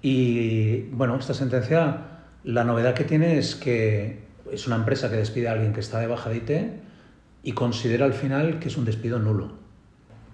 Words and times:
Y 0.00 0.82
bueno, 0.92 1.16
esta 1.16 1.34
sentencia, 1.34 2.22
la 2.44 2.64
novedad 2.64 2.94
que 2.94 3.04
tiene 3.04 3.38
es 3.38 3.56
que 3.56 4.20
es 4.52 4.66
una 4.66 4.76
empresa 4.76 5.10
que 5.10 5.16
despide 5.16 5.48
a 5.48 5.52
alguien 5.52 5.72
que 5.72 5.80
está 5.80 5.98
de 5.98 6.06
baja 6.06 6.30
de 6.30 6.36
IT 6.36 6.50
y 7.42 7.52
considera 7.52 8.04
al 8.04 8.14
final 8.14 8.58
que 8.58 8.68
es 8.68 8.76
un 8.76 8.84
despido 8.84 9.18
nulo. 9.18 9.52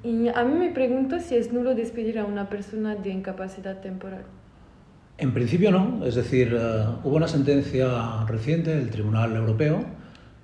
Y 0.02 0.28
a 0.28 0.44
mí 0.44 0.54
me 0.54 0.70
pregunto 0.70 1.18
si 1.18 1.34
es 1.34 1.52
nulo 1.52 1.74
despedir 1.74 2.18
a 2.18 2.24
una 2.24 2.48
persona 2.48 2.94
de 2.94 3.10
incapacidad 3.10 3.80
temporal. 3.80 4.24
En 5.16 5.34
principio 5.34 5.72
no, 5.72 6.04
es 6.04 6.14
decir, 6.14 6.56
eh, 6.56 6.84
hubo 7.02 7.16
una 7.16 7.26
sentencia 7.26 8.24
reciente 8.26 8.76
del 8.76 8.90
Tribunal 8.90 9.34
Europeo 9.34 9.84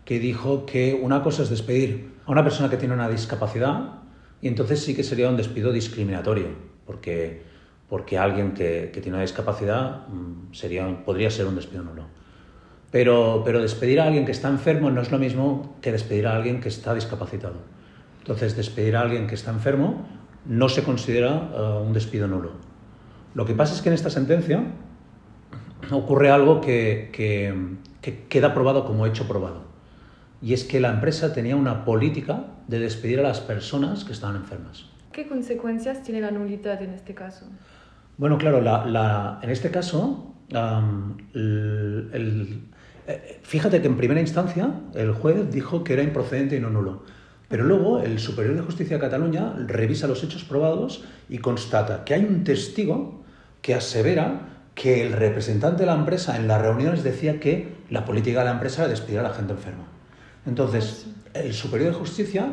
que 0.04 0.18
dijo 0.18 0.66
que 0.66 0.98
una 1.00 1.22
cosa 1.22 1.44
es 1.44 1.50
despedir 1.50 2.14
a 2.26 2.32
una 2.32 2.42
persona 2.42 2.68
que 2.68 2.76
tiene 2.76 2.94
una 2.94 3.08
discapacidad 3.08 4.00
y 4.42 4.48
entonces 4.48 4.82
sí 4.82 4.94
que 4.96 5.04
sería 5.04 5.28
un 5.28 5.36
despido 5.36 5.72
discriminatorio, 5.72 6.48
porque, 6.84 7.42
porque 7.88 8.18
alguien 8.18 8.52
que, 8.52 8.90
que 8.92 9.00
tiene 9.00 9.16
una 9.16 9.22
discapacidad 9.22 10.08
mm, 10.08 10.52
sería, 10.52 11.04
podría 11.04 11.30
ser 11.30 11.46
un 11.46 11.54
despido 11.54 11.84
nulo. 11.84 12.06
Pero, 12.94 13.42
pero 13.44 13.60
despedir 13.60 13.98
a 13.98 14.04
alguien 14.04 14.24
que 14.24 14.30
está 14.30 14.46
enfermo 14.48 14.88
no 14.88 15.00
es 15.00 15.10
lo 15.10 15.18
mismo 15.18 15.74
que 15.80 15.90
despedir 15.90 16.28
a 16.28 16.36
alguien 16.36 16.60
que 16.60 16.68
está 16.68 16.94
discapacitado. 16.94 17.56
Entonces, 18.20 18.54
despedir 18.54 18.94
a 18.94 19.00
alguien 19.00 19.26
que 19.26 19.34
está 19.34 19.50
enfermo 19.50 20.06
no 20.46 20.68
se 20.68 20.84
considera 20.84 21.32
uh, 21.32 21.82
un 21.84 21.92
despido 21.92 22.28
nulo. 22.28 22.52
Lo 23.34 23.46
que 23.46 23.54
pasa 23.54 23.74
es 23.74 23.82
que 23.82 23.88
en 23.88 23.96
esta 23.96 24.10
sentencia 24.10 24.62
ocurre 25.90 26.30
algo 26.30 26.60
que, 26.60 27.10
que, 27.12 27.52
que, 28.00 28.26
queda 28.28 28.54
probado 28.54 28.84
como 28.84 29.06
hecho 29.06 29.26
probado. 29.26 29.64
Y 30.40 30.52
es 30.52 30.62
que 30.62 30.78
la 30.78 30.90
empresa 30.90 31.32
tenía 31.32 31.56
una 31.56 31.84
política 31.84 32.44
de 32.68 32.78
despedir 32.78 33.18
a 33.18 33.24
las 33.24 33.40
personas 33.40 34.04
que 34.04 34.12
estaban 34.12 34.36
enfermas. 34.36 34.86
¿Qué 35.10 35.26
consecuencias 35.26 36.04
tiene 36.04 36.20
la 36.20 36.30
nulidad 36.30 36.80
en 36.80 36.90
este 36.90 37.12
caso? 37.12 37.46
Bueno, 38.18 38.38
claro, 38.38 38.60
la, 38.60 38.86
la, 38.86 39.40
en 39.42 39.50
este 39.50 39.72
caso, 39.72 40.32
um, 40.52 41.16
el, 41.34 42.10
el, 42.12 42.60
eh, 42.60 42.73
fíjate 43.42 43.80
que 43.80 43.86
en 43.86 43.96
primera 43.96 44.20
instancia 44.20 44.70
el 44.94 45.12
juez 45.12 45.50
dijo 45.50 45.84
que 45.84 45.92
era 45.92 46.02
improcedente 46.02 46.56
y 46.56 46.60
no 46.60 46.70
nulo. 46.70 47.02
Pero 47.48 47.64
luego 47.64 48.00
el 48.00 48.18
Superior 48.18 48.56
de 48.56 48.62
Justicia 48.62 48.96
de 48.96 49.00
Cataluña 49.00 49.54
revisa 49.66 50.06
los 50.06 50.22
hechos 50.24 50.44
probados 50.44 51.04
y 51.28 51.38
constata 51.38 52.04
que 52.04 52.14
hay 52.14 52.24
un 52.24 52.42
testigo 52.44 53.22
que 53.62 53.74
asevera 53.74 54.48
que 54.74 55.06
el 55.06 55.12
representante 55.12 55.82
de 55.82 55.86
la 55.86 55.94
empresa 55.94 56.36
en 56.36 56.48
las 56.48 56.60
reuniones 56.60 57.04
decía 57.04 57.38
que 57.38 57.74
la 57.90 58.04
política 58.04 58.40
de 58.40 58.46
la 58.46 58.52
empresa 58.52 58.82
era 58.82 58.90
despedir 58.90 59.20
a 59.20 59.22
la 59.22 59.30
gente 59.30 59.52
enferma. 59.52 59.84
Entonces, 60.46 61.06
el 61.32 61.52
Superior 61.52 61.92
de 61.92 61.98
Justicia 61.98 62.46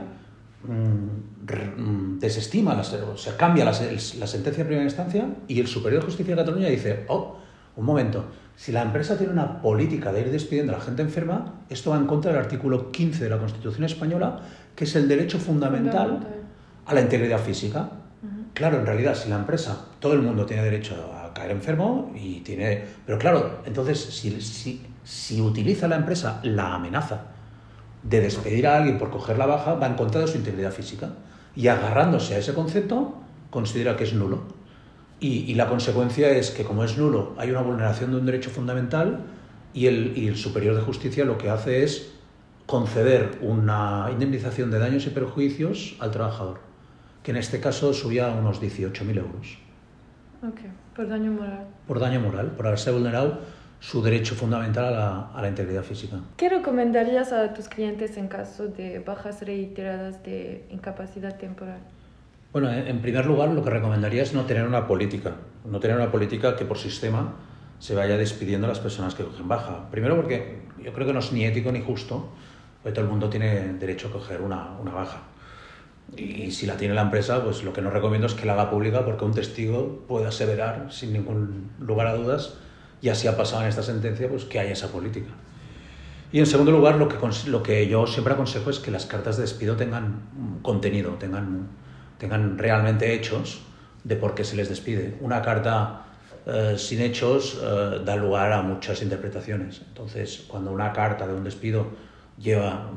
mmm, 0.63 2.19
desestima, 2.19 2.75
la, 2.75 2.81
o 2.81 3.17
sea, 3.17 3.35
cambia 3.38 3.66
la, 3.66 3.72
la 3.72 4.28
sentencia 4.28 4.63
de 4.63 4.66
primera 4.66 4.84
instancia 4.84 5.28
y 5.47 5.59
el 5.59 5.67
Superior 5.67 6.01
de 6.01 6.06
Justicia 6.06 6.35
de 6.35 6.41
Cataluña 6.41 6.69
dice, 6.69 7.06
oh, 7.07 7.38
un 7.75 7.85
momento, 7.85 8.25
si 8.61 8.72
la 8.72 8.83
empresa 8.83 9.17
tiene 9.17 9.33
una 9.33 9.59
política 9.59 10.13
de 10.13 10.22
ir 10.22 10.29
despidiendo 10.29 10.72
a 10.72 10.77
la 10.77 10.83
gente 10.83 11.01
enferma, 11.01 11.63
esto 11.67 11.89
va 11.89 11.97
en 11.97 12.05
contra 12.05 12.31
del 12.31 12.39
artículo 12.41 12.91
15 12.91 13.23
de 13.23 13.29
la 13.31 13.39
Constitución 13.39 13.85
española, 13.85 14.39
que 14.75 14.83
es 14.83 14.95
el 14.95 15.07
derecho 15.07 15.39
fundamental 15.39 16.27
a 16.85 16.94
la 16.94 17.01
integridad 17.01 17.39
física. 17.39 17.89
Claro, 18.53 18.77
en 18.77 18.85
realidad, 18.85 19.16
si 19.16 19.29
la 19.29 19.38
empresa, 19.38 19.88
todo 19.99 20.13
el 20.13 20.22
mundo 20.22 20.45
tiene 20.45 20.61
derecho 20.61 20.94
a 21.11 21.33
caer 21.33 21.49
enfermo 21.49 22.11
y 22.13 22.41
tiene... 22.41 22.83
Pero 23.03 23.17
claro, 23.17 23.61
entonces, 23.66 23.99
si, 23.99 24.39
si, 24.41 24.85
si 25.03 25.41
utiliza 25.41 25.88
la 25.88 25.95
empresa 25.95 26.39
la 26.43 26.75
amenaza 26.75 27.22
de 28.03 28.22
despedir 28.22 28.67
a 28.67 28.78
alguien 28.78 28.99
por 28.99 29.09
coger 29.09 29.39
la 29.39 29.47
baja, 29.47 29.73
va 29.73 29.88
en 29.88 29.95
contra 29.95 30.22
de 30.22 30.28
su 30.28 30.38
integridad 30.38 30.72
física. 30.72 31.09
Y 31.55 31.67
agarrándose 31.67 32.35
a 32.35 32.38
ese 32.38 32.53
concepto, 32.53 33.16
considera 33.49 33.97
que 33.97 34.03
es 34.03 34.13
nulo. 34.13 34.60
Y, 35.22 35.52
y, 35.52 35.54
la 35.54 35.70
consecuencia 35.70 36.32
es 36.32 36.50
que, 36.50 36.64
como 36.64 36.84
es 36.84 36.98
nulo, 36.98 37.36
hay 37.38 37.52
una 37.52 37.62
vulneración 37.62 38.09
de 38.09 38.18
un 38.18 38.26
derecho 38.26 38.50
fundamental 38.50 39.20
y 39.72 39.86
el, 39.86 40.18
y 40.18 40.28
el 40.28 40.36
Superior 40.36 40.76
de 40.76 40.82
Justicia 40.82 41.26
lo 41.26 41.38
que 41.38 41.50
hace 41.50 41.84
es 41.84 42.12
conceder 42.66 43.38
una 43.42 44.09
indemnización 44.12 44.72
de 44.72 44.80
daños 44.80 45.06
y 45.06 45.09
perjuicios 45.09 45.96
al 46.00 46.12
trabajador, 46.12 46.59
que 47.22 47.32
en 47.32 47.38
este 47.38 47.59
caso 47.59 47.94
subía 47.94 48.32
a 48.32 48.36
unos 48.36 48.62
18.000 48.62 49.18
euros. 49.18 49.58
Ok, 50.42 50.62
por 50.96 51.08
daño 51.08 51.32
moral. 51.32 51.68
Por 51.88 52.00
daño 52.00 52.20
moral, 52.20 52.52
por 52.52 52.66
haberse 52.66 52.92
vulnerado 52.92 53.42
su 53.80 54.02
derecho 54.02 54.36
fundamental 54.36 54.86
a 54.86 54.92
la, 54.92 55.32
a 55.34 55.42
la 55.42 55.50
integridad 55.50 55.84
física. 55.84 56.20
¿Qué 56.38 56.50
recomendarías 56.50 57.32
a 57.32 57.53
tus 57.53 57.68
clientes 57.68 58.18
en 58.18 58.28
caso 58.28 58.68
de 58.68 59.00
bajas 59.00 59.42
reiteradas 59.42 60.24
de 60.24 60.66
incapacidad 60.72 61.38
temporal? 61.38 61.82
Bueno, 62.53 62.69
en 62.69 63.01
primer 63.01 63.25
lugar, 63.25 63.50
lo 63.50 63.63
que 63.63 63.69
recomendaría 63.69 64.23
es 64.23 64.34
no 64.34 64.44
tener 64.44 64.67
una 64.67 64.85
política, 64.85 65.35
no 65.63 65.79
tener 65.79 65.95
una 65.95 66.12
política 66.12 66.57
que 66.57 66.66
por 66.66 66.78
sistema 66.78 67.34
se 67.79 67.95
vaya 67.95 68.17
despidiendo 68.17 68.67
a 68.67 68.69
las 68.69 68.79
personas 68.79 69.16
que 69.16 69.23
cogen 69.23 69.47
baja. 69.47 69.89
Primero 69.89 70.17
porque 70.17 70.59
yo 70.84 70.91
creo 70.91 71.07
que 71.07 71.13
no 71.13 71.19
es 71.19 71.31
ni 71.31 71.45
ético 71.45 71.72
ni 71.72 71.79
justo, 71.79 72.29
porque 72.84 72.94
todo 72.94 73.06
el 73.06 73.11
mundo 73.11 73.29
tiene 73.29 73.73
derecho 73.73 74.09
a 74.09 74.11
coger 74.11 74.41
una, 74.41 74.78
una 74.81 74.91
baja. 74.91 75.22
Y 76.17 76.51
si 76.51 76.66
la 76.66 76.75
tiene 76.75 76.94
la 76.94 77.03
empresa, 77.03 77.41
pues 77.41 77.63
lo 77.63 77.72
que 77.72 77.81
no 77.81 77.90
recomiendo 77.90 78.28
es 78.28 78.34
que 78.34 78.45
la 78.45 78.53
haga 78.53 78.69
pública 78.69 79.06
porque 79.06 79.23
un 79.23 79.34
testigo 79.34 80.03
puede 80.09 80.28
aseverar 80.28 80.88
sin 80.91 81.13
ningún 81.13 81.72
lugar 81.79 82.07
a 82.07 82.16
dudas, 82.16 82.56
y 83.01 83.07
así 83.07 83.29
ha 83.29 83.38
pasado 83.38 83.61
en 83.63 83.69
esta 83.69 83.81
sentencia, 83.81 84.28
pues 84.28 84.44
que 84.44 84.59
haya 84.59 84.73
esa 84.73 84.90
política. 84.90 85.29
Y 86.34 86.40
en 86.40 86.45
segundo 86.45 86.73
lugar, 86.73 86.95
lo 86.95 87.07
que, 87.07 87.16
lo 87.47 87.63
que 87.63 87.88
yo 87.88 88.07
siempre 88.07 88.34
aconsejo 88.34 88.69
es 88.69 88.79
que 88.79 88.91
las 88.91 89.06
cartas 89.06 89.38
de 89.38 89.44
despido 89.44 89.78
tengan 89.78 90.59
contenido, 90.61 91.11
tengan 91.13 91.67
tengan 92.22 92.59
realmente 92.59 93.16
hechos 93.16 93.62
de 94.04 94.16
por 94.16 94.36
qué 94.36 94.44
se 94.44 94.56
les 94.56 94.70
despide. 94.70 95.18
Una 95.22 95.42
carta 95.42 96.06
eh, 96.46 96.76
sin 96.78 97.02
hechos 97.02 97.59
eh, 97.59 98.00
da 98.06 98.16
lugar 98.16 98.54
a 98.54 98.62
muchas 98.62 99.02
interpretaciones. 99.02 99.82
Entonces, 99.88 100.46
cuando 100.48 100.72
una 100.72 100.94
carta 100.94 101.26
de 101.26 101.34
un 101.34 101.44
despido 101.44 101.88
lleva 102.38 102.92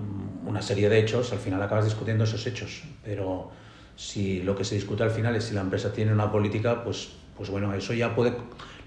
una 0.45 0.61
serie 0.61 0.91
de 0.91 0.99
hechos, 0.99 1.33
al 1.33 1.39
final 1.39 1.63
acabas 1.63 1.87
discutiendo 1.87 2.25
esos 2.25 2.47
hechos. 2.47 2.85
Pero 3.03 3.51
si 3.97 4.43
lo 4.43 4.55
que 4.55 4.65
se 4.65 4.75
discute 4.75 5.03
al 5.03 5.11
final 5.11 5.35
es 5.37 5.45
si 5.45 5.55
la 5.55 5.63
empresa 5.63 5.91
tiene 5.91 6.13
una 6.13 6.31
política, 6.31 6.85
pues, 6.85 7.09
pues 7.35 7.49
bueno, 7.49 7.73
eso 7.73 7.95
ya 7.95 8.15
puede... 8.15 8.35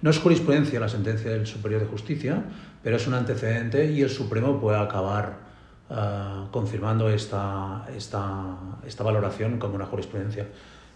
No 0.04 0.12
es 0.12 0.19
jurisprudencia 0.19 0.80
la 0.80 0.90
sentencia 0.90 1.31
del 1.31 1.48
Superior 1.48 1.81
de 1.81 1.88
Justicia, 1.88 2.44
pero 2.84 2.98
es 2.98 3.08
un 3.08 3.16
antecedente 3.16 3.92
y 3.92 4.04
el 4.04 4.12
Supremo 4.12 4.62
puede 4.62 4.78
acabar 4.78 5.46
uh, 5.89 6.50
confirmando 6.51 7.10
esta, 7.10 7.86
esta, 7.95 8.57
esta 8.86 9.04
valoración 9.04 9.60
como 9.60 9.75
una 9.75 9.86
jurisprudencia. 9.86 10.48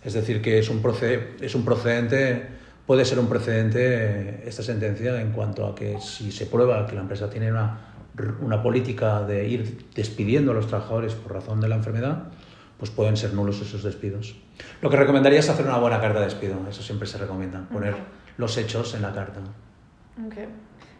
Es 0.04 0.14
decir, 0.14 0.42
que 0.42 0.60
es 0.60 0.70
un, 0.70 0.82
proced, 0.82 1.42
es 1.42 1.54
un 1.54 1.64
procedente, 1.64 2.48
puede 2.88 3.06
ser 3.06 3.20
un 3.20 3.28
precedente 3.28 4.48
esta 4.48 4.64
sentencia 4.64 5.22
en 5.22 5.32
cuanto 5.32 5.68
a 5.68 5.76
que 5.76 6.00
si 6.02 6.32
se 6.32 6.48
prueba 6.48 6.86
que 6.88 6.96
la 6.96 7.02
empresa 7.02 7.30
tiene 7.30 7.52
una, 7.52 7.78
una 8.42 8.64
política 8.64 9.22
de 9.22 9.48
ir 9.48 9.88
despidiendo 9.94 10.52
a 10.52 10.56
los 10.56 10.68
trabajadores 10.68 11.14
por 11.14 11.34
razón 11.34 11.62
de 11.62 11.68
la 11.68 11.76
enfermedad, 11.76 12.24
pues 12.80 12.90
pueden 12.90 13.16
ser 13.16 13.34
nulos 13.36 13.62
esos 13.62 13.84
despidos. 13.84 14.36
Lo 14.82 14.90
que 14.90 14.98
recomendaría 14.98 15.40
es 15.40 15.50
hacer 15.50 15.66
una 15.66 15.78
buena 15.78 16.02
carta 16.02 16.20
de 16.20 16.26
despido, 16.26 16.56
eso 16.68 16.82
siempre 16.82 17.08
se 17.08 17.20
recomienda, 17.20 17.68
poner 17.72 17.94
okay. 17.94 18.06
los 18.38 18.58
hechos 18.58 18.96
en 18.96 19.04
la 19.04 19.14
carta. 19.14 19.40
Okay. 20.28 20.48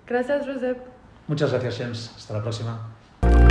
Gracias, 0.06 0.46
Josep. 0.46 0.78
Muchas 1.28 1.52
gracias, 1.52 1.78
James. 1.80 2.14
Hasta 2.16 2.34
la 2.36 2.42
próxima. 2.44 3.00